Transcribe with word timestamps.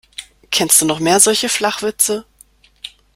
Kennst 0.49 0.81
du 0.81 0.85
noch 0.85 0.97
mehr 0.99 1.19
solche 1.19 1.47
Flachwitze? 1.47 2.25